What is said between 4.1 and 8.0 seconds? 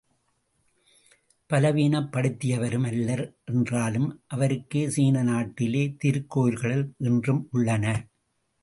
அவருக்கு சீனா நாட்டிலே திருக்கோயில்கள் இன்றும் உள்ளன!